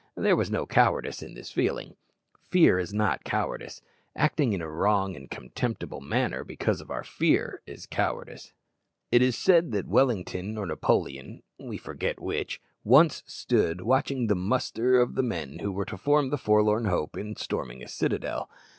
[0.17, 1.95] There was no cowardice in this feeling.
[2.49, 3.83] Fear is not cowardice.
[4.15, 8.51] Acting in a wrong and contemptible manner because of our fear is cowardice.
[9.11, 14.99] It is said that Wellington or Napoleon, we forget which, once stood watching the muster
[14.99, 18.49] of the men who were to form the forlorn hope in storming a citadel.